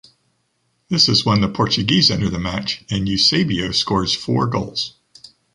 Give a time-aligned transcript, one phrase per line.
[0.89, 4.95] This is when the Portuguese enter the match and Eusebio scores four goals.